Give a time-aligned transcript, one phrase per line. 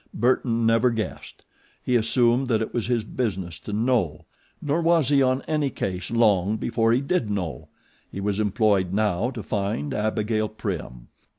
[0.15, 1.45] Burton never guessed.
[1.83, 4.25] He assumed that it was his business to KNOW,
[4.59, 7.67] nor was he on any case long before he did know.
[8.11, 11.09] He was employed now to find Abigail Prim.